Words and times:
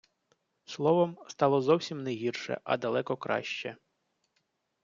Словом, 0.65 1.17
стало 1.27 1.61
зовсім 1.61 2.03
не 2.03 2.11
гірше, 2.11 2.61
а 2.63 2.77
далеко 2.77 3.17
краще. 3.17 3.77